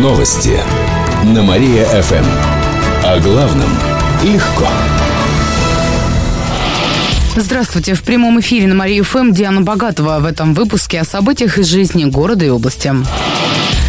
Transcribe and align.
Новости 0.00 0.58
на 1.22 1.42
Мария-ФМ. 1.42 2.24
О 3.04 3.20
главном 3.20 3.68
легко. 4.24 4.66
Здравствуйте. 7.36 7.92
В 7.92 8.02
прямом 8.02 8.40
эфире 8.40 8.68
на 8.68 8.74
Марию 8.74 9.04
ФМ 9.04 9.32
Диана 9.32 9.60
Богатова. 9.60 10.20
В 10.20 10.24
этом 10.24 10.54
выпуске 10.54 10.98
о 10.98 11.04
событиях 11.04 11.58
из 11.58 11.66
жизни 11.66 12.06
города 12.06 12.42
и 12.42 12.48
области. 12.48 12.94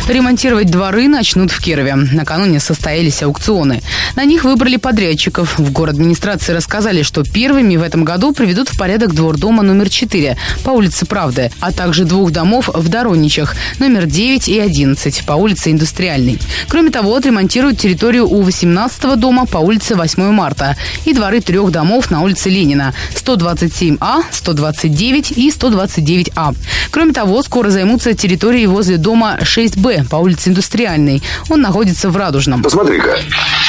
Ремонтировать 0.07 0.69
дворы 0.69 1.07
начнут 1.07 1.49
в 1.49 1.61
Кирове. 1.61 1.95
Накануне 1.95 2.59
состоялись 2.59 3.23
аукционы. 3.23 3.81
На 4.17 4.25
них 4.25 4.43
выбрали 4.43 4.75
подрядчиков. 4.75 5.57
В 5.57 5.71
город 5.71 5.93
администрации 5.93 6.51
рассказали, 6.51 7.03
что 7.03 7.23
первыми 7.23 7.77
в 7.77 7.81
этом 7.81 8.03
году 8.03 8.33
приведут 8.33 8.67
в 8.67 8.77
порядок 8.77 9.13
двор 9.13 9.37
дома 9.37 9.63
номер 9.63 9.89
4 9.89 10.37
по 10.65 10.71
улице 10.71 11.05
Правды, 11.05 11.51
а 11.61 11.71
также 11.71 12.03
двух 12.03 12.31
домов 12.31 12.69
в 12.73 12.89
Дороничах 12.89 13.55
номер 13.79 14.05
9 14.05 14.49
и 14.49 14.59
11 14.59 15.25
по 15.25 15.33
улице 15.33 15.71
Индустриальной. 15.71 16.37
Кроме 16.67 16.91
того, 16.91 17.15
отремонтируют 17.15 17.79
территорию 17.79 18.27
у 18.27 18.41
18 18.41 19.15
дома 19.17 19.45
по 19.45 19.59
улице 19.59 19.95
8 19.95 20.31
марта 20.31 20.75
и 21.05 21.13
дворы 21.13 21.39
трех 21.39 21.71
домов 21.71 22.11
на 22.11 22.21
улице 22.21 22.49
Ленина 22.49 22.93
127А, 23.15 24.23
129 24.31 25.31
и 25.31 25.49
129А. 25.49 26.55
Кроме 26.91 27.13
того, 27.13 27.41
скоро 27.41 27.69
займутся 27.69 28.13
территорией 28.13 28.67
возле 28.67 28.97
дома 28.97 29.39
6Б 29.41 29.92
по 30.09 30.17
улице 30.17 30.49
Индустриальной. 30.49 31.21
Он 31.49 31.61
находится 31.61 32.09
в 32.09 32.17
Радужном. 32.17 32.63
Посмотри-ка, 32.63 33.17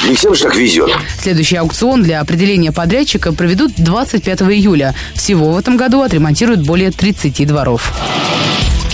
не 0.08 0.14
всем 0.14 0.34
же 0.34 0.44
так 0.44 0.56
везет. 0.56 0.90
Следующий 1.18 1.56
аукцион 1.56 2.02
для 2.02 2.20
определения 2.20 2.72
подрядчика 2.72 3.32
проведут 3.32 3.72
25 3.76 4.42
июля. 4.42 4.94
Всего 5.14 5.52
в 5.52 5.58
этом 5.58 5.76
году 5.76 6.02
отремонтируют 6.02 6.66
более 6.66 6.90
30 6.90 7.46
дворов. 7.46 7.92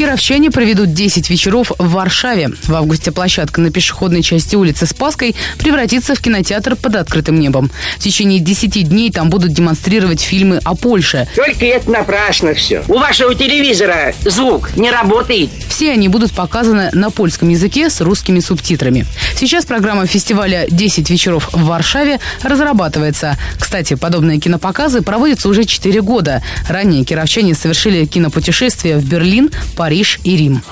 Кировчане 0.01 0.51
проведут 0.51 0.95
10 0.95 1.29
вечеров 1.29 1.73
в 1.77 1.91
Варшаве. 1.91 2.49
В 2.63 2.75
августе 2.75 3.13
площадка 3.13 3.61
на 3.61 3.71
пешеходной 3.71 4.23
части 4.23 4.57
улицы 4.57 4.87
Спаской 4.87 5.37
превратится 5.59 6.15
в 6.15 6.21
кинотеатр 6.23 6.75
под 6.75 6.97
открытым 6.97 7.39
небом. 7.39 7.71
В 7.99 8.03
течение 8.03 8.41
10 8.41 8.89
дней 8.89 9.13
там 9.13 9.29
будут 9.29 9.53
демонстрировать 9.53 10.23
фильмы 10.23 10.59
о 10.65 10.75
Польше. 10.75 11.29
Только 11.37 11.67
это 11.67 11.91
напрасно 11.91 12.55
все. 12.55 12.83
У 12.89 12.95
вашего 12.95 13.35
телевизора 13.35 14.15
звук 14.25 14.75
не 14.75 14.91
работает. 14.91 15.51
Все 15.69 15.93
они 15.93 16.09
будут 16.09 16.33
показаны 16.33 16.89
на 16.95 17.11
польском 17.11 17.51
языке 17.51 17.91
с 17.91 18.01
русскими 18.01 18.41
субтитрами. 18.41 19.05
Сейчас 19.37 19.67
программа 19.67 20.07
фестиваля 20.07 20.65
«10 20.67 21.13
вечеров 21.13 21.51
в 21.53 21.65
Варшаве» 21.65 22.21
разрабатывается. 22.43 23.37
Кстати, 23.59 23.97
подобные 23.97 24.39
кинопоказы 24.39 25.03
проводятся 25.03 25.51
уже 25.51 25.65
4 25.65 26.01
года. 26.01 26.43
Ранее 26.71 27.05
кировчане 27.05 27.55
совершили 27.55 28.07
кинопутешествие 28.07 28.97
в 28.97 29.05
Берлин, 29.05 29.51
Париж, 29.77 29.90
Париж 29.91 30.21
и 30.23 30.37
Рим 30.37 30.63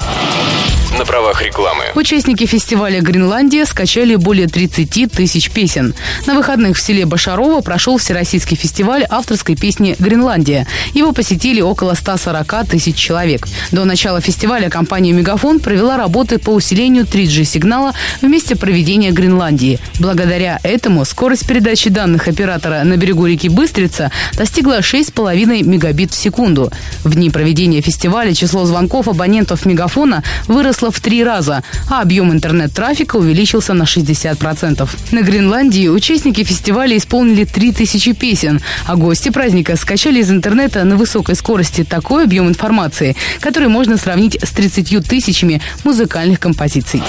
на 0.97 1.05
правах 1.05 1.43
рекламы. 1.43 1.85
Участники 1.95 2.47
фестиваля 2.47 3.01
«Гренландия» 3.01 3.65
скачали 3.67 4.15
более 4.17 4.47
30 4.47 5.11
тысяч 5.13 5.51
песен. 5.51 5.95
На 6.27 6.35
выходных 6.35 6.77
в 6.77 6.81
селе 6.81 7.05
Башарова 7.05 7.61
прошел 7.61 7.99
Всероссийский 7.99 8.57
фестиваль 8.57 9.05
авторской 9.09 9.55
песни 9.55 9.97
«Гренландия». 9.99 10.67
Его 10.95 11.13
посетили 11.13 11.61
около 11.61 11.95
140 11.95 12.69
тысяч 12.69 12.97
человек. 12.97 13.47
До 13.71 13.85
начала 13.85 14.21
фестиваля 14.21 14.71
компания 14.71 15.13
«Мегафон» 15.13 15.61
провела 15.61 15.97
работы 15.97 16.39
по 16.39 16.51
усилению 16.51 17.05
3G-сигнала 17.05 17.93
в 18.23 18.27
месте 18.27 18.57
проведения 18.57 19.11
Гренландии. 19.11 19.79
Благодаря 20.01 20.59
этому 20.63 21.05
скорость 21.05 21.47
передачи 21.47 21.91
данных 21.91 22.29
оператора 22.29 22.83
на 22.85 22.97
берегу 22.97 23.27
реки 23.27 23.49
Быстрица 23.49 24.11
достигла 24.35 24.79
6,5 24.79 25.63
мегабит 25.65 26.13
в 26.13 26.17
секунду. 26.17 26.73
В 27.05 27.15
дни 27.15 27.31
проведения 27.31 27.81
фестиваля 27.81 28.35
число 28.35 28.65
звонков 28.65 29.09
абонентов 29.09 29.67
«Мегафона» 29.67 30.23
выросло 30.47 30.78
выросло 30.79 30.91
в 30.91 31.01
три 31.01 31.25
раза, 31.25 31.63
а 31.89 32.03
объем 32.03 32.33
интернет-трафика 32.33 33.17
увеличился 33.17 33.75
на 33.75 33.83
60%. 33.83 34.89
На 35.13 35.23
Гренландии 35.23 35.89
участники 35.89 36.45
фестиваля 36.45 36.97
исполнили 36.97 37.45
3000 37.45 38.13
песен, 38.13 38.61
а 38.87 38.97
гости 38.97 39.31
праздника 39.31 39.77
скачали 39.77 40.21
из 40.21 40.31
интернета 40.31 40.85
на 40.85 40.97
высокой 40.97 41.35
скорости 41.35 41.85
такой 41.85 42.25
объем 42.25 42.49
информации, 42.49 43.17
который 43.41 43.69
можно 43.69 43.97
сравнить 43.97 44.39
с 44.43 44.51
30 44.51 45.09
тысячами 45.09 45.61
музыкальных 45.85 46.39
композиций. 46.39 47.03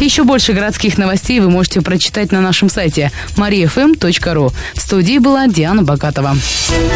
Еще 0.00 0.24
больше 0.24 0.52
городских 0.52 0.98
новостей 0.98 1.40
вы 1.40 1.50
можете 1.50 1.80
прочитать 1.80 2.32
на 2.32 2.40
нашем 2.40 2.68
сайте 2.68 3.10
mariafm.ru. 3.36 4.52
В 4.74 4.80
студии 4.80 5.18
была 5.18 5.46
Диана 5.46 5.82
Богатова. 5.82 6.36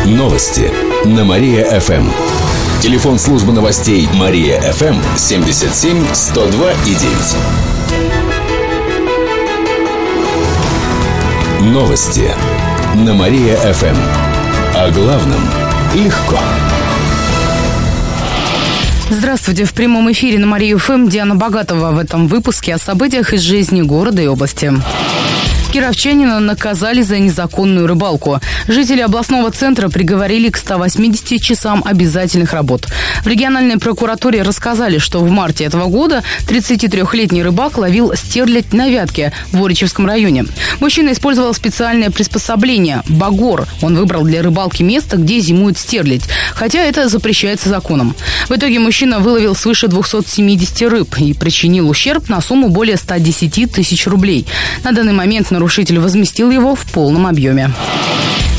Новости 0.05 0.71
на 1.05 1.25
Мария-ФМ. 1.25 2.66
Телефон 2.81 3.19
службы 3.19 3.53
новостей 3.53 4.09
Мария 4.15 4.61
ФМ 4.61 4.97
77 5.17 6.05
102 6.13 6.73
и 6.73 6.95
9. 11.63 11.73
Новости 11.73 12.31
на 12.95 13.15
Мария 13.15 13.57
ФМ. 13.57 13.97
О 14.75 14.91
главном 14.91 15.41
легко. 15.95 16.39
Здравствуйте. 19.09 19.65
В 19.65 19.73
прямом 19.73 20.13
эфире 20.13 20.39
на 20.39 20.47
Марию 20.47 20.79
ФМ 20.79 21.09
Диана 21.09 21.35
Богатова 21.35 21.93
в 21.93 21.99
этом 21.99 22.29
выпуске 22.29 22.75
о 22.75 22.79
событиях 22.79 23.33
из 23.33 23.41
жизни 23.41 23.81
города 23.81 24.21
и 24.21 24.27
области. 24.27 24.73
Кировчанина 25.73 26.41
наказали 26.41 27.03
за 27.03 27.19
незаконную 27.19 27.87
рыбалку. 27.87 28.41
Жители 28.69 29.01
областного 29.01 29.51
центра 29.51 29.89
приговорили 29.89 30.49
к 30.49 30.57
180 30.57 31.41
часам 31.41 31.83
обязательных 31.85 32.53
работ. 32.53 32.87
В 33.23 33.27
региональной 33.27 33.79
прокуратуре 33.79 34.43
рассказали, 34.43 34.99
что 34.99 35.21
в 35.21 35.31
марте 35.31 35.65
этого 35.65 35.87
года 35.87 36.23
33-летний 36.49 37.43
рыбак 37.43 37.79
ловил 37.79 38.13
стерлядь 38.15 38.73
на 38.73 38.89
Вятке 38.89 39.33
в 39.53 39.59
Воричевском 39.59 40.07
районе. 40.07 40.47
Мужчина 40.81 41.13
использовал 41.13 41.53
специальное 41.55 42.11
приспособление– 42.11 43.03
багор. 43.09 43.67
Он 43.83 43.97
выбрал 43.97 44.25
для 44.25 44.43
рыбалки 44.43 44.83
место, 44.83 45.17
где 45.17 45.41
зимует 45.41 45.79
стерлядь, 45.79 46.25
хотя 46.55 46.81
это 46.81 47.09
запрещается 47.09 47.69
законом. 47.69 48.15
В 48.49 48.53
итоге 48.53 48.79
мужчина 48.79 49.19
выловил 49.19 49.55
свыше 49.55 49.89
270 49.89 50.83
рыб 50.83 51.17
и 51.19 51.35
причинил 51.35 51.89
ущерб 51.89 52.29
на 52.29 52.41
сумму 52.41 52.69
более 52.69 52.97
110 52.97 53.73
тысяч 53.73 54.07
рублей. 54.07 54.47
На 54.85 54.93
данный 54.93 55.13
момент 55.13 55.51
нарушитель 55.57 55.99
возместил 55.99 56.51
его 56.51 56.75
в 56.75 56.85
полном 56.93 57.27
объеме. 57.27 57.71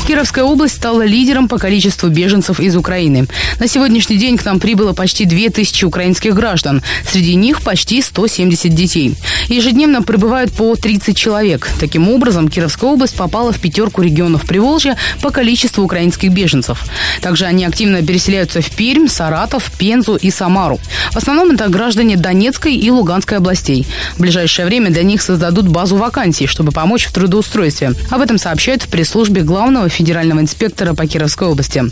Кировская 0.08 0.42
область 0.42 0.76
стала 0.76 1.02
лидером 1.04 1.48
по 1.48 1.58
количеству 1.58 2.08
беженцев 2.08 2.60
из 2.60 2.74
Украины. 2.76 3.26
На 3.60 3.68
сегодняшний 3.68 4.16
день 4.16 4.38
к 4.38 4.44
нам 4.46 4.58
прибыло 4.58 4.94
почти 4.94 5.26
2000 5.26 5.84
украинских 5.84 6.34
граждан. 6.34 6.82
Среди 7.06 7.34
них 7.34 7.60
почти 7.60 8.00
170 8.00 8.74
детей. 8.74 9.14
Ежедневно 9.48 10.00
прибывают 10.00 10.50
по 10.50 10.74
30 10.76 11.14
человек. 11.14 11.68
Таким 11.78 12.08
образом, 12.08 12.48
Кировская 12.48 12.90
область 12.90 13.16
попала 13.16 13.52
в 13.52 13.60
пятерку 13.60 14.00
регионов 14.00 14.46
Приволжья 14.46 14.96
по 15.20 15.28
количеству 15.28 15.84
украинских 15.84 16.32
беженцев. 16.32 16.86
Также 17.20 17.44
они 17.44 17.66
активно 17.66 18.00
переселяются 18.00 18.62
в 18.62 18.70
Пермь, 18.70 19.08
Саратов, 19.08 19.70
Пензу 19.76 20.16
и 20.16 20.30
Самару. 20.30 20.80
В 21.12 21.18
основном 21.18 21.50
это 21.50 21.68
граждане 21.68 22.16
Донецкой 22.16 22.76
и 22.76 22.90
Луганской 22.90 23.36
областей. 23.36 23.86
В 24.16 24.20
ближайшее 24.20 24.64
время 24.64 24.88
для 24.88 25.02
них 25.02 25.20
создадут 25.20 25.68
базу 25.68 25.96
вакансий, 25.96 26.46
чтобы 26.46 26.72
помочь 26.72 27.04
в 27.04 27.12
трудоустройстве. 27.12 27.92
Об 28.08 28.22
этом 28.22 28.38
сообщают 28.38 28.84
в 28.84 28.88
пресс-службе 28.88 29.42
главного 29.42 29.90
федерального 29.98 30.40
инспектора 30.40 30.94
по 30.94 31.06
Кировской 31.06 31.48
области. 31.48 31.82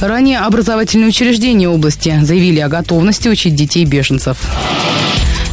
Ранее 0.00 0.38
образовательные 0.38 1.08
учреждения 1.08 1.68
области 1.68 2.18
заявили 2.22 2.60
о 2.60 2.68
готовности 2.68 3.28
учить 3.28 3.54
детей 3.54 3.84
беженцев. 3.84 4.38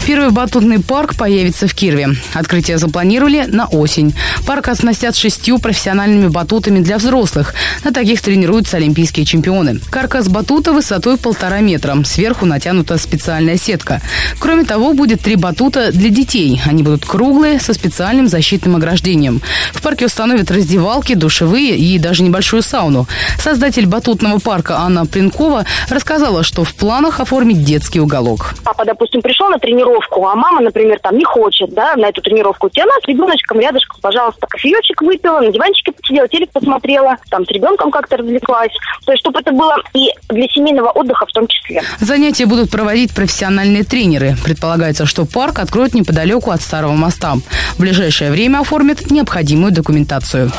Первый 0.08 0.32
батутный 0.32 0.80
парк 0.82 1.18
появится 1.18 1.68
в 1.68 1.76
Кирове. 1.76 2.12
Открытие 2.34 2.78
запланировали 2.78 3.44
на 3.46 3.66
осень. 3.66 4.16
Парк 4.46 4.70
оснастят 4.70 5.18
шестью 5.18 5.60
профессиональными 5.60 6.30
батутами 6.30 6.80
для 6.80 6.98
взрослых. 6.98 7.54
На 7.84 7.92
таких 7.92 8.22
тренируются 8.22 8.78
олимпийские 8.78 9.26
чемпионы. 9.26 9.82
Каркас 9.90 10.30
батута 10.30 10.72
высотой 10.72 11.18
полтора 11.18 11.60
метра. 11.60 11.94
Сверху 12.06 12.46
натянута 12.46 12.98
специальная 12.98 13.58
сетка. 13.58 14.02
Кроме 14.40 14.64
того, 14.64 14.94
будет 14.94 15.20
три 15.20 15.36
батута 15.36 15.92
для 15.92 16.10
детей. 16.10 16.62
Они 16.66 16.84
будут 16.84 17.06
круглые, 17.06 17.60
со 17.60 17.74
специальным 17.74 18.30
защитным 18.30 18.78
ограждением. 18.78 19.42
В 19.74 19.82
парке 19.82 20.06
установят 20.06 20.50
раздевалки, 20.50 21.16
душевые 21.16 21.76
и 21.76 22.00
даже 22.00 22.24
небольшую 22.24 22.62
сауну. 22.62 23.08
Создатель 23.38 23.88
батутного 23.88 24.40
парка 24.40 24.78
Анна 24.78 25.06
Плинкова 25.06 25.66
рассказала, 25.90 26.44
что 26.44 26.64
в 26.64 26.74
планах 26.76 27.20
оформить 27.20 27.66
детский 27.66 28.00
уголок. 28.00 28.54
Папа, 28.64 28.86
допустим, 28.86 29.22
пришел 29.22 29.50
на 29.50 29.60
тренировку 29.60 29.97
тренировку, 29.98 30.28
а 30.28 30.36
мама, 30.36 30.62
например, 30.62 31.00
там 31.00 31.18
не 31.18 31.26
хочет, 31.26 31.74
да, 31.74 31.96
на 31.96 32.08
эту 32.08 32.22
тренировку, 32.22 32.68
у 32.68 32.70
тебя 32.70 32.86
с 33.04 33.08
ребеночком 33.08 33.60
рядышком, 33.60 34.00
пожалуйста, 34.02 34.48
кофеечек 34.48 35.02
выпила, 35.02 35.40
на 35.40 35.52
диванчике 35.52 35.92
посидела, 35.92 36.28
телек 36.28 36.52
посмотрела, 36.52 37.18
там 37.30 37.46
с 37.46 37.50
ребенком 37.50 37.92
как-то 37.92 38.18
развлеклась. 38.18 38.72
То 39.06 39.12
есть, 39.12 39.22
чтобы 39.22 39.40
это 39.40 39.52
было 39.52 39.76
и 39.94 40.10
для 40.30 40.48
семейного 40.48 40.90
отдыха 40.90 41.26
в 41.26 41.32
том 41.32 41.48
числе. 41.48 41.82
Занятия 42.00 42.46
будут 42.46 42.70
проводить 42.72 43.14
профессиональные 43.14 43.84
тренеры. 43.84 44.36
Предполагается, 44.44 45.06
что 45.06 45.26
парк 45.26 45.60
откроют 45.60 45.94
неподалеку 45.94 46.52
от 46.52 46.62
Старого 46.62 46.94
моста. 46.94 47.36
В 47.76 47.80
ближайшее 47.80 48.32
время 48.32 48.60
оформят 48.60 49.12
необходимую 49.12 49.72
документацию. 49.72 50.52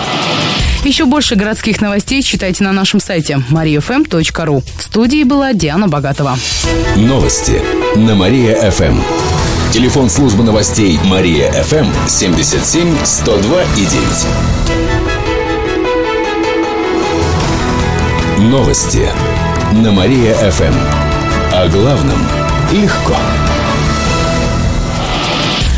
Еще 0.84 1.04
больше 1.04 1.34
городских 1.34 1.80
новостей 1.80 2.22
читайте 2.22 2.64
на 2.64 2.72
нашем 2.72 3.00
сайте 3.00 3.42
mariafm.ru. 3.50 4.62
В 4.78 4.82
студии 4.82 5.24
была 5.24 5.52
Диана 5.52 5.88
Богатова. 5.88 6.38
Новости 6.96 7.60
на 7.96 8.14
Мария-ФМ. 8.14 9.00
Телефон 9.72 10.08
службы 10.08 10.44
новостей 10.44 10.98
Мария 11.04 11.52
ФМ 11.52 11.86
77 12.06 12.96
102 13.04 13.62
и 13.76 13.84
9. 18.38 18.50
Новости 18.50 19.06
на 19.72 19.92
Мария 19.92 20.34
ФМ. 20.50 20.74
О 21.52 21.68
главном 21.68 22.26
легко. 22.72 23.16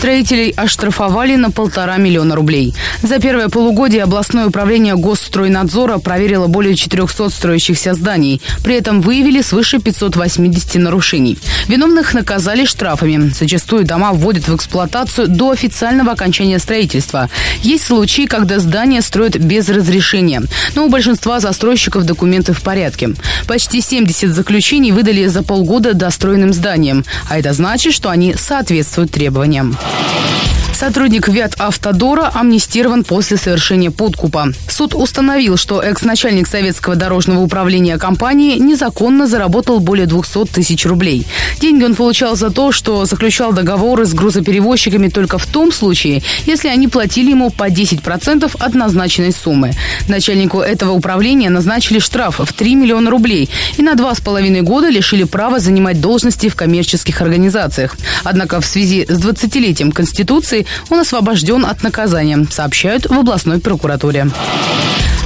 Строителей 0.00 0.54
оштрафовали 0.56 1.36
на 1.36 1.50
полтора 1.50 1.98
миллиона 1.98 2.34
рублей. 2.34 2.74
За 3.02 3.18
первое 3.18 3.50
полугодие 3.50 4.02
областное 4.02 4.46
управление 4.46 4.96
Госстройнадзора 4.96 5.98
проверило 5.98 6.46
более 6.46 6.74
400 6.74 7.28
строящихся 7.28 7.92
зданий. 7.92 8.40
При 8.64 8.76
этом 8.76 9.02
выявили 9.02 9.42
свыше 9.42 9.78
580 9.78 10.76
нарушений. 10.76 11.38
Виновных 11.68 12.14
наказали 12.14 12.64
штрафами. 12.64 13.30
Зачастую 13.38 13.84
дома 13.84 14.12
вводят 14.12 14.48
в 14.48 14.56
эксплуатацию 14.56 15.28
до 15.28 15.50
официального 15.50 16.12
окончания 16.12 16.58
строительства. 16.58 17.28
Есть 17.62 17.84
случаи, 17.84 18.24
когда 18.24 18.58
здания 18.58 19.02
строят 19.02 19.36
без 19.36 19.68
разрешения. 19.68 20.42
Но 20.74 20.86
у 20.86 20.88
большинства 20.88 21.40
застройщиков 21.40 22.04
документы 22.04 22.54
в 22.54 22.62
порядке. 22.62 23.10
Почти 23.46 23.82
70 23.82 24.30
заключений 24.30 24.92
выдали 24.92 25.26
за 25.26 25.42
полгода 25.42 25.92
достроенным 25.92 26.54
зданиям. 26.54 27.04
А 27.28 27.38
это 27.38 27.52
значит, 27.52 27.92
что 27.92 28.08
они 28.08 28.34
соответствуют 28.34 29.10
требованиям. 29.10 29.76
Bye. 29.90 30.59
Сотрудник 30.80 31.28
ВИАТ 31.28 31.56
Автодора 31.58 32.30
амнистирован 32.32 33.04
после 33.04 33.36
совершения 33.36 33.90
подкупа. 33.90 34.46
Суд 34.66 34.94
установил, 34.94 35.58
что 35.58 35.82
экс-начальник 35.82 36.46
советского 36.46 36.96
дорожного 36.96 37.42
управления 37.42 37.98
компании 37.98 38.56
незаконно 38.56 39.26
заработал 39.26 39.80
более 39.80 40.06
200 40.06 40.46
тысяч 40.46 40.86
рублей. 40.86 41.26
Деньги 41.60 41.84
он 41.84 41.94
получал 41.94 42.34
за 42.34 42.48
то, 42.48 42.72
что 42.72 43.04
заключал 43.04 43.52
договоры 43.52 44.06
с 44.06 44.14
грузоперевозчиками 44.14 45.08
только 45.08 45.36
в 45.36 45.44
том 45.44 45.70
случае, 45.70 46.22
если 46.46 46.68
они 46.68 46.88
платили 46.88 47.28
ему 47.28 47.50
по 47.50 47.68
10% 47.68 48.50
от 48.58 48.74
назначенной 48.74 49.32
суммы. 49.32 49.72
Начальнику 50.08 50.60
этого 50.60 50.92
управления 50.92 51.50
назначили 51.50 51.98
штраф 51.98 52.38
в 52.38 52.52
3 52.54 52.74
миллиона 52.74 53.10
рублей 53.10 53.50
и 53.76 53.82
на 53.82 53.96
два 53.96 54.14
с 54.14 54.20
половиной 54.22 54.62
года 54.62 54.88
лишили 54.88 55.24
права 55.24 55.58
занимать 55.58 56.00
должности 56.00 56.48
в 56.48 56.56
коммерческих 56.56 57.20
организациях. 57.20 57.98
Однако 58.24 58.62
в 58.62 58.66
связи 58.66 59.04
с 59.06 59.20
20-летием 59.20 59.92
Конституции 59.92 60.64
он 60.88 61.00
освобожден 61.00 61.64
от 61.64 61.82
наказания, 61.82 62.46
сообщают 62.50 63.06
в 63.06 63.12
областной 63.12 63.60
прокуратуре. 63.60 64.28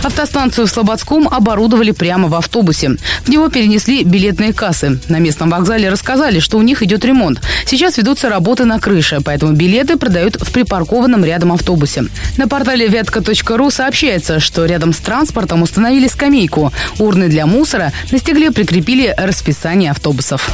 Автостанцию 0.05 0.67
в 0.67 0.71
Слободском 0.71 1.29
оборудовали 1.29 1.91
прямо 1.91 2.29
в 2.29 2.35
автобусе. 2.35 2.97
В 3.25 3.29
него 3.31 3.49
перенесли 3.49 4.05
билетные 4.05 4.53
кассы. 4.53 5.01
На 5.09 5.19
местном 5.19 5.49
вокзале 5.49 5.89
рассказали, 5.89 6.41
что 6.41 6.59
у 6.59 6.63
них 6.63 6.83
идет 6.83 7.05
ремонт. 7.07 7.41
Сейчас 7.65 7.97
ведутся 7.97 8.29
работы 8.29 8.67
на 8.67 8.79
крыше, 8.79 9.21
поэтому 9.25 9.53
билеты 9.53 9.97
продают 9.97 10.37
в 10.37 10.53
припаркованном 10.53 11.25
рядом 11.25 11.53
автобусе. 11.53 12.05
На 12.37 12.47
портале 12.49 12.87
вятка.ру 12.87 13.71
сообщается, 13.71 14.41
что 14.41 14.67
рядом 14.67 14.93
с 14.93 14.99
транспортом 14.99 15.63
установили 15.63 16.07
скамейку. 16.07 16.73
Урны 16.99 17.29
для 17.29 17.47
мусора 17.47 17.93
на 18.13 18.19
стекле 18.19 18.51
прикрепили 18.51 19.15
расписание 19.17 19.91
автобусов. 19.91 20.51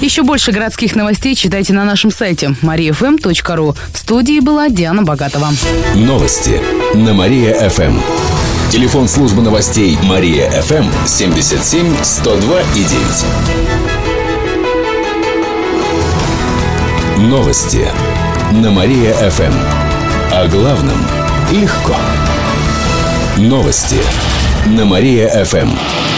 Еще 0.00 0.22
больше 0.22 0.52
городских 0.52 0.94
новостей 0.94 1.34
читайте 1.34 1.72
на 1.72 1.84
нашем 1.84 2.12
сайте 2.12 2.54
mariafm.ru. 2.62 3.76
В 3.92 3.98
студии 3.98 4.38
была 4.38 4.68
Диана 4.68 5.02
Богатова. 5.02 5.48
Новости 5.96 6.60
на 6.94 7.12
Мария-ФМ. 7.14 7.98
Телефон 8.70 9.08
службы 9.08 9.42
новостей 9.42 9.98
Мария-ФМ 10.04 10.86
77 11.04 11.96
102 12.00 12.60
и 12.76 12.84
9. 17.18 17.28
Новости 17.28 17.88
на 18.52 18.70
Мария-ФМ. 18.70 19.54
О 20.32 20.46
главном 20.46 20.98
легко. 21.50 21.96
Новости 23.36 23.96
на 24.66 24.84
Мария-ФМ. 24.84 26.17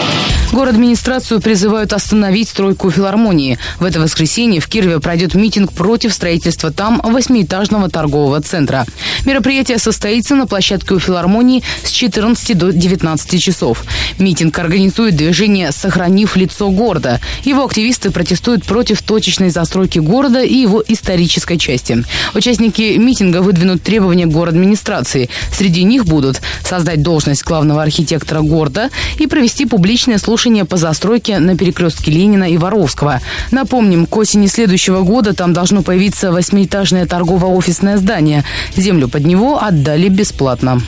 Город 0.51 0.73
администрацию 0.73 1.39
призывают 1.39 1.93
остановить 1.93 2.49
стройку 2.49 2.91
филармонии. 2.91 3.57
В 3.79 3.85
это 3.85 4.01
воскресенье 4.01 4.59
в 4.59 4.67
Кирове 4.67 4.99
пройдет 4.99 5.33
митинг 5.33 5.71
против 5.71 6.13
строительства 6.13 6.71
там 6.71 6.99
восьмиэтажного 7.01 7.89
торгового 7.89 8.41
центра. 8.41 8.85
Мероприятие 9.25 9.77
состоится 9.77 10.35
на 10.35 10.47
площадке 10.47 10.93
у 10.93 10.99
филармонии 10.99 11.63
с 11.83 11.91
14 11.91 12.57
до 12.57 12.73
19 12.73 13.41
часов. 13.41 13.85
Митинг 14.19 14.59
организует 14.59 15.15
движение 15.15 15.71
«Сохранив 15.71 16.35
лицо 16.35 16.69
города». 16.69 17.21
Его 17.45 17.63
активисты 17.63 18.11
протестуют 18.11 18.65
против 18.65 19.01
точечной 19.03 19.51
застройки 19.51 19.99
города 19.99 20.41
и 20.41 20.55
его 20.55 20.83
исторической 20.85 21.57
части. 21.57 22.03
Участники 22.33 22.97
митинга 22.97 23.37
выдвинут 23.41 23.83
требования 23.83 24.25
администрации. 24.25 25.29
Среди 25.53 25.83
них 25.83 26.05
будут 26.05 26.41
создать 26.63 27.01
должность 27.01 27.43
главного 27.45 27.81
архитектора 27.81 28.41
города 28.41 28.89
и 29.17 29.27
провести 29.27 29.65
публичное 29.65 30.17
слушание 30.17 30.40
слушания 30.41 30.65
по 30.65 30.75
застройке 30.75 31.37
на 31.37 31.55
перекрестке 31.55 32.09
Ленина 32.09 32.45
и 32.49 32.57
Воровского. 32.57 33.21
Напомним, 33.51 34.07
к 34.07 34.17
осени 34.17 34.47
следующего 34.47 35.03
года 35.03 35.35
там 35.35 35.53
должно 35.53 35.83
появиться 35.83 36.31
восьмиэтажное 36.31 37.05
торгово-офисное 37.05 37.97
здание. 37.97 38.43
Землю 38.75 39.07
под 39.07 39.23
него 39.23 39.61
отдали 39.61 40.07
бесплатно. 40.07 40.81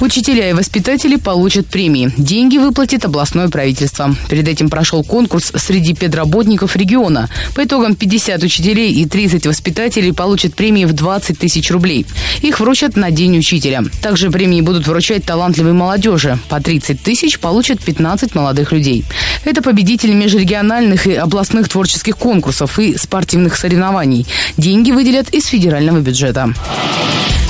Учителя 0.00 0.50
и 0.50 0.52
воспитатели 0.52 1.16
получат 1.16 1.66
премии. 1.66 2.12
Деньги 2.18 2.58
выплатит 2.58 3.04
областное 3.04 3.48
правительство. 3.48 4.14
Перед 4.28 4.48
этим 4.48 4.68
прошел 4.68 5.04
конкурс 5.04 5.52
среди 5.54 5.94
педработников 5.94 6.76
региона. 6.76 7.30
По 7.54 7.64
итогам 7.64 7.94
50 7.94 8.42
учителей 8.42 8.92
и 8.92 9.06
30 9.06 9.46
воспитателей 9.46 10.12
получат 10.12 10.54
премии 10.54 10.84
в 10.84 10.92
20 10.92 11.38
тысяч 11.38 11.70
рублей. 11.70 12.06
Их 12.42 12.60
вручат 12.60 12.96
на 12.96 13.10
День 13.10 13.38
учителя. 13.38 13.84
Также 14.02 14.30
премии 14.30 14.60
будут 14.60 14.86
вручать 14.86 15.24
талантливой 15.24 15.72
молодежи. 15.72 16.38
По 16.48 16.60
30 16.60 17.00
тысяч 17.00 17.38
получат 17.38 17.80
15 17.80 18.34
молодых 18.34 18.72
людей. 18.72 19.04
Это 19.44 19.62
победители 19.62 20.12
межрегиональных 20.12 21.06
и 21.06 21.14
областных 21.14 21.68
творческих 21.68 22.16
конкурсов 22.16 22.78
и 22.78 22.98
спортивных 22.98 23.56
соревнований. 23.56 24.26
Деньги 24.56 24.90
выделят 24.90 25.30
из 25.30 25.46
федерального 25.46 26.00
бюджета. 26.00 26.52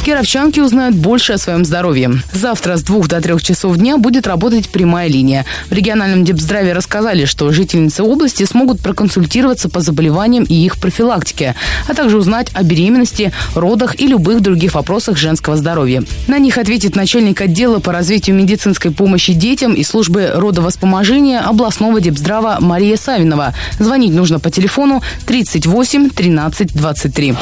Кировчанки 0.05 0.61
узнают 0.61 0.95
больше 0.95 1.33
о 1.33 1.39
своем 1.39 1.65
здоровье. 1.65 2.11
Завтра 2.31 2.77
с 2.77 2.83
двух 2.83 3.09
до 3.09 3.23
трех 3.23 3.43
часов 3.43 3.79
дня 3.79 3.97
будет 3.97 4.27
работать 4.27 4.69
прямая 4.69 5.09
линия. 5.09 5.47
В 5.71 5.73
региональном 5.73 6.27
депздраве 6.27 6.75
рассказали, 6.75 7.25
что 7.25 7.51
жительницы 7.51 8.03
области 8.03 8.45
смогут 8.45 8.81
проконсультироваться 8.81 9.71
по 9.71 9.81
заболеваниям 9.81 10.45
и 10.45 10.53
их 10.53 10.77
профилактике, 10.77 11.55
а 11.89 11.95
также 11.95 12.19
узнать 12.19 12.51
о 12.53 12.63
беременности, 12.63 13.33
родах 13.55 13.99
и 13.99 14.07
любых 14.07 14.43
других 14.43 14.75
вопросах 14.75 15.17
женского 15.17 15.57
здоровья. 15.57 16.05
На 16.29 16.39
них 16.39 16.59
ответит 16.59 16.97
начальник 16.97 17.41
отдела 17.41 17.79
по 17.79 17.91
развитию 17.91 18.37
медицинской 18.37 18.91
помощи 18.91 19.33
детям 19.33 19.73
и 19.73 19.83
службы 19.85 20.33
родовоспоможения 20.35 21.41
областного 21.41 22.03
депздрава 22.03 22.59
Мария 22.61 22.99
Савинова. 22.99 23.55
Звонить 23.79 24.13
нужно 24.13 24.39
по 24.39 24.51
телефону 24.51 25.03
38 25.25 26.11
13 26.11 26.75
23. 26.75 27.35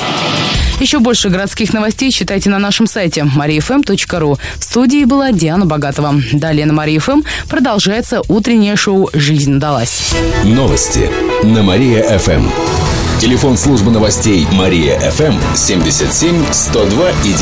Еще 0.83 0.99
больше 0.99 1.29
городских 1.29 1.73
новостей 1.73 2.11
читайте 2.11 2.51
на 2.51 2.59
нашем 2.59 2.89
сайте 2.89 3.21
mariafm.ru. 3.21 4.39
В 4.59 4.65
студии 4.65 5.05
была 5.05 5.31
Диана 5.31 5.65
Богатова. 5.65 6.21
Далее 6.33 6.67
на 6.67 6.73
Мария 6.73 6.99
ФМ 6.99 7.23
продолжается 7.49 8.21
утреннее 8.27 8.75
шоу 8.75 9.09
«Жизнь 9.13 9.61
далась». 9.61 10.13
Новости 10.43 11.09
на 11.45 11.63
Мария-ФМ. 11.63 12.49
Телефон 13.21 13.57
службы 13.57 13.93
новостей 13.93 14.45
Мария-ФМ 14.51 15.35
77 15.55 16.47
102 16.51 17.11
и 17.11 17.33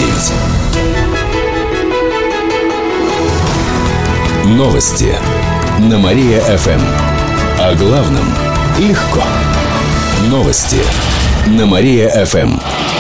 9. 4.45 4.59
Новости 4.59 5.17
на 5.79 5.97
Мария-ФМ. 5.97 6.83
О 7.59 7.75
главном 7.75 8.35
легко. 8.79 9.23
Новости 10.29 10.77
на 11.47 11.65
Мария-ФМ. 11.65 13.00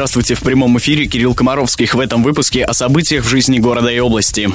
Здравствуйте, 0.00 0.34
в 0.34 0.40
прямом 0.40 0.78
эфире 0.78 1.04
Кирилл 1.04 1.34
Комаровских 1.34 1.94
в 1.94 2.00
этом 2.00 2.22
выпуске 2.22 2.64
о 2.64 2.72
событиях 2.72 3.22
в 3.22 3.28
жизни 3.28 3.58
города 3.58 3.88
и 3.88 3.98
области. 3.98 4.48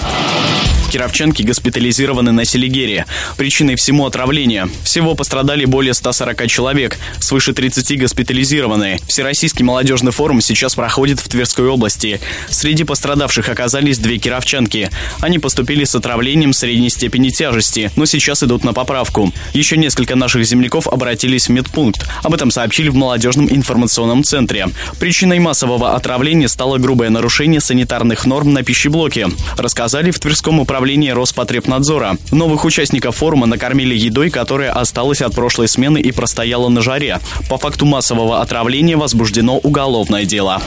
Кировчанки 0.95 1.43
госпитализированы 1.43 2.31
на 2.31 2.45
Селигере. 2.45 3.05
Причиной 3.35 3.75
всему 3.75 4.05
отравление. 4.05 4.69
Всего 4.85 5.13
пострадали 5.13 5.65
более 5.65 5.93
140 5.93 6.47
человек, 6.47 6.97
свыше 7.19 7.51
30 7.51 7.99
госпитализированы. 7.99 8.99
Всероссийский 9.05 9.65
молодежный 9.65 10.13
форум 10.13 10.39
сейчас 10.39 10.73
проходит 10.75 11.19
в 11.19 11.27
Тверской 11.27 11.67
области. 11.67 12.21
Среди 12.47 12.85
пострадавших 12.85 13.49
оказались 13.49 13.97
две 13.97 14.19
кировчанки. 14.19 14.89
Они 15.19 15.37
поступили 15.37 15.83
с 15.83 15.95
отравлением 15.95 16.53
средней 16.53 16.89
степени 16.89 17.27
тяжести, 17.27 17.91
но 17.97 18.05
сейчас 18.05 18.41
идут 18.43 18.63
на 18.63 18.71
поправку. 18.71 19.33
Еще 19.51 19.75
несколько 19.75 20.15
наших 20.15 20.45
земляков 20.45 20.87
обратились 20.87 21.47
в 21.47 21.49
медпункт. 21.49 22.07
Об 22.23 22.33
этом 22.33 22.51
сообщили 22.51 22.87
в 22.87 22.95
молодежном 22.95 23.51
информационном 23.51 24.23
центре. 24.23 24.69
Причиной 24.97 25.39
массового 25.39 25.93
отравления 25.95 26.47
стало 26.47 26.77
грубое 26.77 27.09
нарушение 27.09 27.59
санитарных 27.59 28.25
норм 28.25 28.53
на 28.53 28.63
пищеблоке, 28.63 29.27
рассказали 29.57 30.11
в 30.11 30.19
Тверском 30.19 30.61
управлении 30.61 30.84
Роспотребнадзора. 30.85 32.17
Новых 32.31 32.63
участников 32.63 33.15
форума 33.15 33.47
накормили 33.47 33.95
едой, 33.95 34.29
которая 34.29 34.71
осталась 34.71 35.21
от 35.21 35.33
прошлой 35.33 35.67
смены 35.67 35.99
и 35.99 36.11
простояла 36.11 36.69
на 36.69 36.81
жаре. 36.81 37.19
По 37.49 37.57
факту 37.57 37.85
массового 37.85 38.41
отравления 38.41 38.95
возбуждено 38.95 39.57
уголовное 39.57 40.25
дело. 40.25 40.61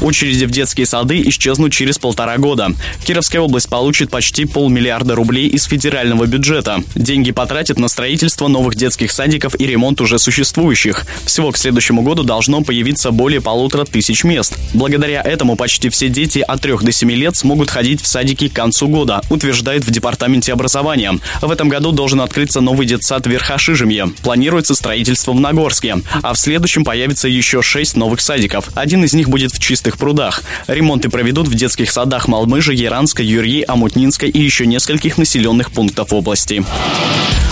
Очереди 0.00 0.44
в 0.44 0.50
детские 0.50 0.86
сады 0.86 1.22
исчезнут 1.22 1.72
через 1.72 1.98
полтора 1.98 2.36
года. 2.36 2.72
Кировская 3.04 3.40
область 3.40 3.68
получит 3.68 4.10
почти 4.10 4.44
полмиллиарда 4.44 5.14
рублей 5.14 5.48
из 5.48 5.64
федерального 5.64 6.26
бюджета. 6.26 6.82
Деньги 6.94 7.32
потратят 7.32 7.78
на 7.78 7.88
строительство 7.88 8.48
новых 8.48 8.74
детских 8.74 9.10
садиков 9.10 9.58
и 9.58 9.66
ремонт 9.66 10.00
уже 10.00 10.18
существующих. 10.18 11.06
Всего 11.24 11.50
к 11.50 11.56
следующему 11.56 12.02
году 12.02 12.24
должно 12.24 12.62
появиться 12.62 13.10
более 13.10 13.40
полутора 13.40 13.84
тысяч 13.84 14.22
мест. 14.24 14.58
Благодаря 14.74 15.22
этому 15.22 15.56
почти 15.56 15.88
все 15.88 16.08
дети 16.08 16.40
от 16.40 16.60
3 16.60 16.78
до 16.82 16.92
7 16.92 17.10
лет 17.12 17.36
смогут 17.36 17.70
ходить 17.70 18.02
в 18.02 18.06
садики 18.06 18.48
к 18.48 18.52
концу 18.52 18.88
года, 18.88 19.15
утверждает 19.30 19.84
в 19.84 19.90
Департаменте 19.90 20.52
образования. 20.52 21.18
В 21.40 21.50
этом 21.50 21.68
году 21.68 21.92
должен 21.92 22.20
открыться 22.20 22.60
новый 22.60 22.86
детсад 22.86 23.26
в 23.26 23.30
Верхошижемье. 23.30 24.12
Планируется 24.22 24.74
строительство 24.74 25.32
в 25.32 25.40
Нагорске. 25.40 25.96
А 26.22 26.34
в 26.34 26.38
следующем 26.38 26.84
появится 26.84 27.28
еще 27.28 27.62
шесть 27.62 27.96
новых 27.96 28.20
садиков. 28.20 28.70
Один 28.74 29.04
из 29.04 29.14
них 29.14 29.28
будет 29.28 29.52
в 29.52 29.58
чистых 29.58 29.98
прудах. 29.98 30.42
Ремонты 30.66 31.08
проведут 31.08 31.48
в 31.48 31.54
детских 31.54 31.90
садах 31.90 32.28
Малмыжи, 32.28 32.74
Яранска, 32.74 33.22
Юрьи, 33.22 33.64
Амутнинска 33.66 34.26
и 34.26 34.40
еще 34.40 34.66
нескольких 34.66 35.18
населенных 35.18 35.72
пунктов 35.72 36.12
области. 36.12 36.64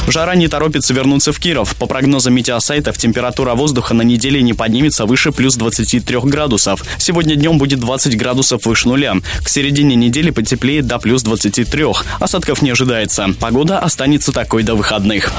Жара 0.06 0.34
не 0.34 0.48
торопится 0.48 0.92
вернуться 0.92 1.32
в 1.32 1.40
Киров. 1.40 1.74
По 1.76 1.86
прогнозам 1.86 2.34
метеосайтов, 2.34 2.98
температура 2.98 3.54
воздуха 3.54 3.94
на 3.94 4.02
неделе 4.02 4.42
не 4.42 4.52
поднимется 4.52 5.06
выше 5.06 5.32
плюс 5.32 5.56
23 5.56 6.18
градусов. 6.24 6.84
Сегодня 6.98 7.36
днем 7.36 7.56
будет 7.56 7.80
20 7.80 8.16
градусов 8.16 8.66
выше 8.66 8.88
нуля. 8.88 9.14
К 9.42 9.48
середине 9.48 9.96
недели 9.96 10.30
потеплеет 10.30 10.86
до 10.86 10.98
плюс 10.98 11.22
23. 11.44 11.86
Осадков 12.20 12.62
не 12.62 12.70
ожидается. 12.70 13.28
Погода 13.38 13.78
останется 13.78 14.32
такой 14.32 14.62
до 14.62 14.74
выходных. 14.74 15.30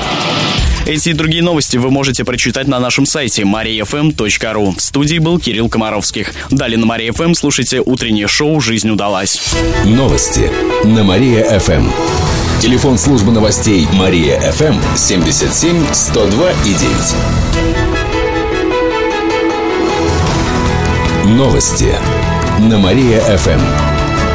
Эти 0.86 1.10
и 1.10 1.14
другие 1.14 1.42
новости 1.42 1.78
вы 1.78 1.90
можете 1.90 2.24
прочитать 2.24 2.68
на 2.68 2.80
нашем 2.80 3.08
сайте 3.08 3.42
mariafm.ru. 3.42 4.78
В 4.78 4.82
студии 4.82 5.18
был 5.18 5.40
Кирилл 5.40 5.68
Комаровских. 5.68 6.32
Далее 6.52 6.78
на 6.78 6.86
Мария 6.86 7.12
ФМ 7.12 7.34
слушайте 7.34 7.82
утреннее 7.84 8.28
шоу 8.28 8.62
«Жизнь 8.62 8.90
удалась». 8.90 9.42
Новости 9.84 10.52
на 10.84 11.04
Мария 11.04 11.60
ФМ. 11.60 11.90
Телефон 12.62 13.00
службы 13.00 13.32
новостей 13.32 13.88
Мария 13.94 14.40
ФМ 14.40 14.76
77 14.96 15.86
102 15.92 16.52
и 16.52 16.74
9. 21.26 21.36
Новости 21.36 21.96
на 22.60 22.78
Мария 22.78 23.22
ФМ. 23.22 23.62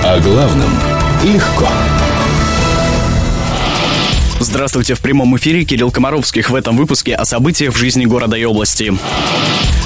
О 0.03 0.19
главном 0.19 0.89
легко. 1.25 1.69
Здравствуйте, 4.41 4.95
в 4.95 5.00
прямом 5.00 5.37
эфире 5.37 5.65
Кирилл 5.65 5.91
Комаровских 5.91 6.50
в 6.50 6.55
этом 6.55 6.77
выпуске 6.77 7.15
о 7.15 7.25
событиях 7.25 7.75
в 7.75 7.77
жизни 7.77 8.07
города 8.07 8.37
и 8.37 8.45
области. 8.45 8.93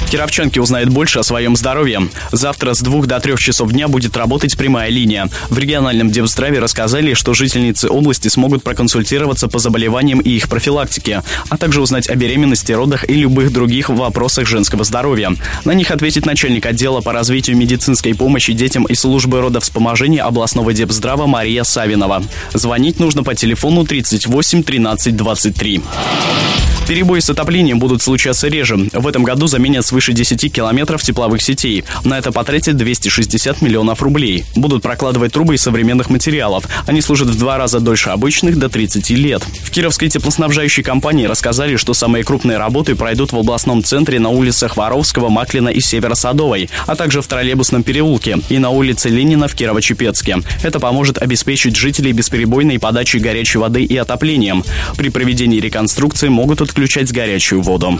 Кировчанки 0.09 0.59
узнают 0.59 0.89
больше 0.89 1.19
о 1.19 1.23
своем 1.23 1.55
здоровье. 1.55 2.09
Завтра 2.31 2.73
с 2.73 2.81
двух 2.81 3.07
до 3.07 3.19
трех 3.19 3.39
часов 3.39 3.71
дня 3.71 3.87
будет 3.87 4.15
работать 4.15 4.57
прямая 4.57 4.89
линия. 4.89 5.29
В 5.49 5.57
региональном 5.57 6.09
Депздраве 6.09 6.59
рассказали, 6.59 7.13
что 7.13 7.33
жительницы 7.33 7.89
области 7.89 8.27
смогут 8.27 8.63
проконсультироваться 8.63 9.47
по 9.47 9.59
заболеваниям 9.59 10.19
и 10.19 10.29
их 10.29 10.47
профилактике, 10.49 11.23
а 11.49 11.57
также 11.57 11.81
узнать 11.81 12.09
о 12.09 12.15
беременности, 12.15 12.71
родах 12.71 13.09
и 13.09 13.13
любых 13.13 13.51
других 13.51 13.89
вопросах 13.89 14.47
женского 14.47 14.83
здоровья. 14.83 15.35
На 15.65 15.73
них 15.73 15.91
ответит 15.91 16.25
начальник 16.25 16.65
отдела 16.65 17.01
по 17.01 17.11
развитию 17.11 17.57
медицинской 17.57 18.13
помощи 18.15 18.53
детям 18.53 18.85
и 18.85 18.95
службы 18.95 19.41
родовспоможения 19.41 20.23
областного 20.23 20.73
Депздрава 20.73 21.25
Мария 21.25 21.63
Савинова. 21.63 22.23
Звонить 22.53 22.99
нужно 22.99 23.23
по 23.23 23.35
телефону 23.35 23.85
38 23.85 24.63
13 24.63 25.15
23. 25.15 25.81
Перебои 26.87 27.19
с 27.19 27.31
отоплением 27.31 27.79
будут 27.79 28.03
случаться 28.03 28.47
реже. 28.47 28.77
В 28.93 29.07
этом 29.07 29.23
году 29.23 29.47
заменят 29.47 29.83
свыше 29.83 30.13
10 30.13 30.53
километров 30.53 31.01
тепловых 31.01 31.41
сетей. 31.41 31.83
На 32.03 32.19
это 32.19 32.31
потратят 32.31 32.77
260 32.77 33.63
миллионов 33.63 34.03
рублей. 34.03 34.45
Будут 34.55 34.83
прокладывать 34.83 35.33
трубы 35.33 35.55
из 35.55 35.63
современных 35.63 36.11
материалов. 36.11 36.65
Они 36.85 37.01
служат 37.01 37.29
в 37.29 37.39
два 37.39 37.57
раза 37.57 37.79
дольше 37.79 38.11
обычных, 38.11 38.59
до 38.59 38.69
30 38.69 39.09
лет. 39.11 39.41
В 39.63 39.71
Кировской 39.71 40.09
теплоснабжающей 40.09 40.83
компании 40.83 41.25
рассказали, 41.25 41.75
что 41.75 41.95
самые 41.95 42.23
крупные 42.23 42.59
работы 42.59 42.95
пройдут 42.95 43.31
в 43.31 43.37
областном 43.37 43.83
центре 43.83 44.19
на 44.19 44.29
улицах 44.29 44.77
Воровского, 44.77 45.29
Маклина 45.29 45.69
и 45.69 45.79
Северо-Садовой, 45.79 46.69
а 46.85 46.95
также 46.95 47.23
в 47.23 47.27
троллейбусном 47.27 47.81
переулке 47.81 48.37
и 48.49 48.59
на 48.59 48.69
улице 48.69 49.09
Ленина 49.09 49.47
в 49.47 49.55
Кирово-Чепецке. 49.55 50.43
Это 50.61 50.79
поможет 50.79 51.17
обеспечить 51.17 51.75
жителей 51.75 52.11
бесперебойной 52.11 52.77
подачей 52.77 53.19
горячей 53.19 53.57
воды 53.57 53.83
и 53.83 53.97
отоплением. 53.97 54.63
При 54.97 55.09
проведении 55.09 55.59
реконструкции 55.59 56.27
могут 56.27 56.61
отключать 56.75 57.13
горячую 57.13 57.61
воду. 57.61 57.97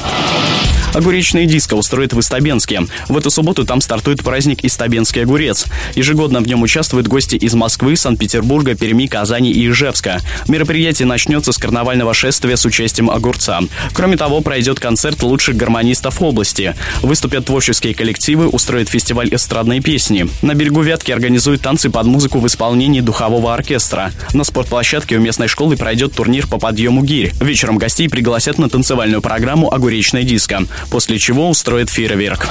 Огуречная 0.93 1.45
диско 1.45 1.73
устроит 1.73 2.13
в 2.13 2.19
Истабенске. 2.21 2.83
В 3.09 3.17
эту 3.17 3.29
субботу 3.29 3.65
там 3.65 3.81
стартует 3.81 4.23
праздник 4.23 4.63
Истабенский 4.63 5.23
огурец. 5.23 5.65
Ежегодно 5.93 6.39
в 6.39 6.47
нем 6.47 6.61
участвуют 6.61 7.07
гости 7.07 7.35
из 7.35 7.53
Москвы, 7.53 7.97
Санкт-Петербурга, 7.97 8.75
Перми, 8.75 9.07
Казани 9.07 9.51
и 9.51 9.67
Ижевска. 9.67 10.21
Мероприятие 10.47 11.05
начнется 11.05 11.51
с 11.51 11.57
карнавального 11.57 12.13
шествия 12.13 12.55
с 12.55 12.63
участием 12.63 13.09
огурца. 13.09 13.59
Кроме 13.93 14.15
того, 14.15 14.39
пройдет 14.39 14.79
концерт 14.79 15.21
лучших 15.21 15.57
гармонистов 15.57 16.21
области. 16.21 16.75
Выступят 17.01 17.45
творческие 17.45 17.93
коллективы, 17.93 18.47
устроят 18.47 18.87
фестиваль 18.87 19.35
эстрадной 19.35 19.81
песни. 19.81 20.29
На 20.41 20.53
берегу 20.53 20.81
Вятки 20.81 21.11
организуют 21.11 21.61
танцы 21.61 21.89
под 21.89 22.05
музыку 22.05 22.39
в 22.39 22.47
исполнении 22.47 23.01
духового 23.01 23.53
оркестра. 23.53 24.13
На 24.33 24.45
спортплощадке 24.45 25.17
у 25.17 25.19
местной 25.19 25.49
школы 25.49 25.75
пройдет 25.75 26.13
турнир 26.13 26.47
по 26.47 26.57
подъему 26.57 27.03
гирь. 27.03 27.33
Вечером 27.41 27.77
гостей 27.77 28.07
пригласят 28.07 28.57
на 28.65 28.69
танцевальную 28.69 29.21
программу 29.21 29.71
«Огуречная 29.71 30.23
диско», 30.23 30.63
после 30.89 31.19
чего 31.19 31.49
устроит 31.49 31.89
фейерверк. 31.91 32.49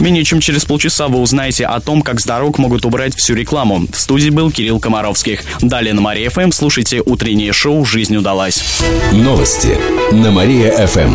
Менее 0.00 0.24
чем 0.24 0.40
через 0.40 0.64
полчаса 0.64 1.06
вы 1.06 1.20
узнаете 1.20 1.64
о 1.64 1.78
том, 1.78 2.02
как 2.02 2.20
с 2.20 2.24
дорог 2.24 2.58
могут 2.58 2.84
убрать 2.84 3.14
всю 3.14 3.34
рекламу. 3.34 3.86
В 3.92 4.00
студии 4.00 4.30
был 4.30 4.50
Кирилл 4.50 4.80
Комаровских. 4.80 5.44
Далее 5.60 5.94
на 5.94 6.00
Мария 6.00 6.28
ФМ 6.28 6.50
слушайте 6.50 7.02
утреннее 7.04 7.52
шоу 7.52 7.84
«Жизнь 7.84 8.16
удалась». 8.16 8.64
Новости 9.12 9.78
на 10.10 10.32
Мария 10.32 10.86
ФМ. 10.88 11.14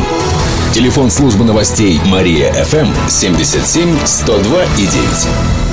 Телефон 0.73 1.11
службы 1.11 1.43
новостей 1.43 1.99
Мария 2.05 2.53
ФМ 2.53 2.87
77 3.09 3.97
102 4.05 4.63
и 4.77 4.87
9. 4.87 5.66